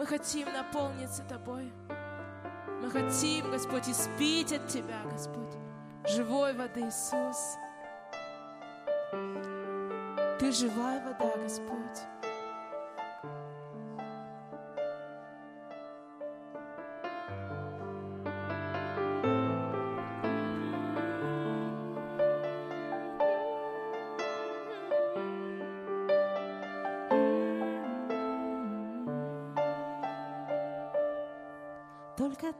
Мы 0.00 0.06
хотим 0.06 0.50
наполниться 0.50 1.22
Тобой. 1.24 1.70
Мы 2.80 2.90
хотим, 2.90 3.50
Господь, 3.50 3.86
испить 3.86 4.50
от 4.50 4.66
Тебя, 4.66 4.98
Господь, 5.04 5.58
живой 6.08 6.54
воды, 6.54 6.88
Иисус. 6.88 7.58
Ты 10.38 10.52
живая 10.52 11.04
вода, 11.04 11.36
Господь. 11.36 12.00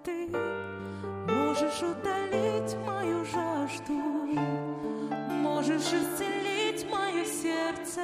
Ты 0.04 0.28
можешь 1.28 1.82
удалить 1.82 2.76
мою 2.86 3.24
жажду, 3.24 3.94
можешь 5.30 5.92
исцелить 5.92 6.90
мое 6.90 7.24
сердце, 7.24 8.00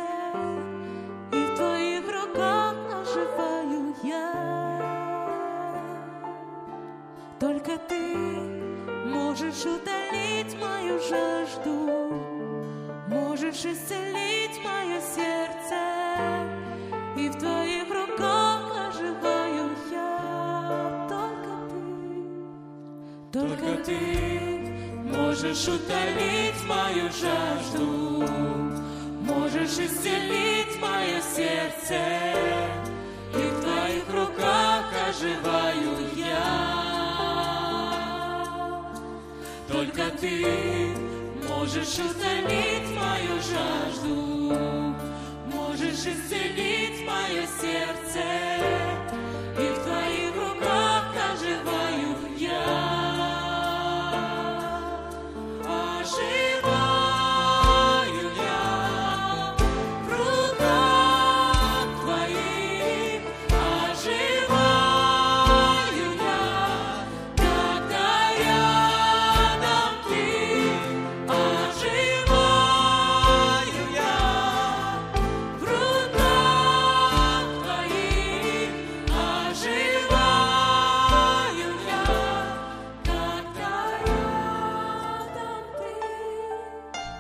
и 1.32 1.36
в 1.36 1.56
твоих 1.56 2.04
руках 2.04 2.74
оживаю 3.00 3.94
я. 4.02 4.32
Только 7.38 7.78
ты 7.88 8.16
можешь 9.06 9.64
удалить 9.64 10.56
мою 10.60 10.98
жажду, 11.00 12.14
можешь 13.08 13.64
исцелить 13.64 14.60
мое 14.64 15.00
сердце, 15.00 15.76
и 17.16 17.28
в 17.28 17.36
твоих 17.36 17.95
Только 23.46 23.76
ты, 23.84 24.40
можешь 25.04 25.68
утолить 25.68 26.64
мою 26.66 27.08
жажду, 27.12 28.26
можешь 29.22 29.78
исцелить 29.78 30.80
мое 30.80 31.20
сердце, 31.20 32.00
и 33.34 33.38
в 33.38 33.60
твоих 33.62 34.04
руках 34.12 34.92
оживаю 35.08 35.96
я. 36.16 36.76
Только 39.68 40.10
ты 40.20 40.92
можешь 41.48 41.98
утолить 42.00 42.88
мою 42.96 43.38
жажду, 43.46 44.16
можешь 45.54 46.04
исцелить 46.04 47.06
мое 47.06 47.46
сердце, 47.60 48.45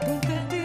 Только 0.06 0.55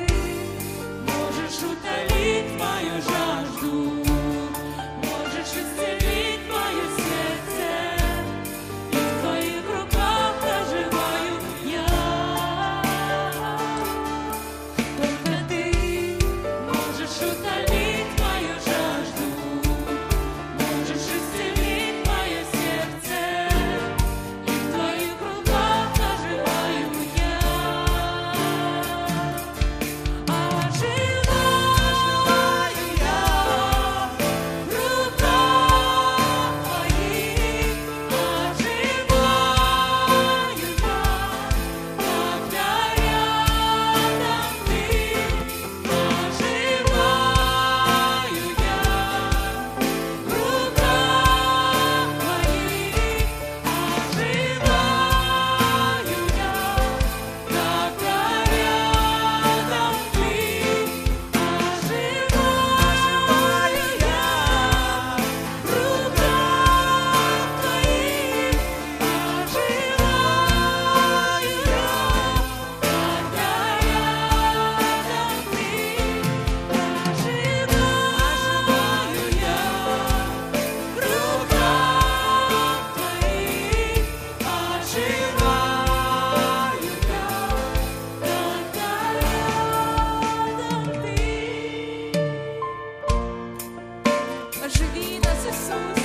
Иисус. 95.51 95.99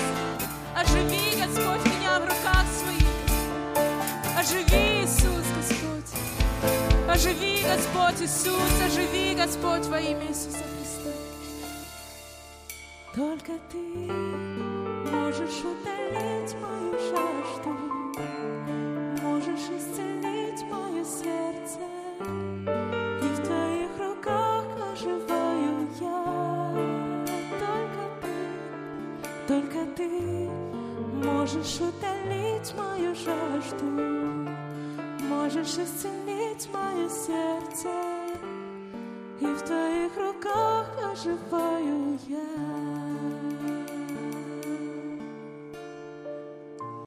Оживи, 0.75 1.41
Господь, 1.41 1.85
меня 1.87 2.19
в 2.19 2.25
руках 2.25 2.67
своих. 2.81 3.07
Оживи, 4.37 5.05
Иисус, 5.05 5.47
Господь. 5.57 6.11
Оживи, 7.09 7.63
Господь, 7.63 8.21
Иисус. 8.23 8.73
Оживи, 8.85 9.35
Господь, 9.37 9.87
во 9.87 10.01
имя 10.01 10.27
Иисуса 10.29 10.65
Христа. 10.65 11.13
Только 13.15 13.53
ты 13.71 13.79
можешь 15.13 15.63
утолить 15.65 16.55
мою 16.61 16.93
жажду, 17.09 17.73
можешь 19.23 19.69
исцелить 19.79 20.63
мое 20.71 21.05
сердце, 21.05 21.46
можешь 31.27 31.81
утолить 31.81 32.73
мою 32.77 33.15
жажду, 33.15 33.85
можешь 35.29 35.77
исцелить 35.77 36.69
мое 36.73 37.09
сердце, 37.09 37.89
и 39.41 39.47
в 39.47 39.63
твоих 39.63 40.17
руках 40.17 40.87
оживаю 41.13 42.19
я. 42.29 43.66